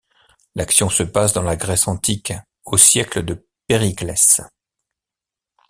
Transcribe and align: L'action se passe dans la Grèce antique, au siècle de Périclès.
L'action 0.55 0.89
se 0.89 1.03
passe 1.03 1.31
dans 1.31 1.43
la 1.43 1.55
Grèce 1.55 1.87
antique, 1.87 2.33
au 2.65 2.75
siècle 2.75 3.23
de 3.23 3.45
Périclès. 3.67 4.41